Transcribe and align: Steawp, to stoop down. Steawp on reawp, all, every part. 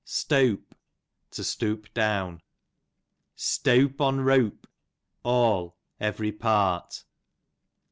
Steawp, 0.03 0.73
to 1.29 1.43
stoop 1.43 1.93
down. 1.93 2.41
Steawp 3.37 4.01
on 4.01 4.17
reawp, 4.21 4.65
all, 5.21 5.77
every 5.99 6.31
part. 6.31 7.03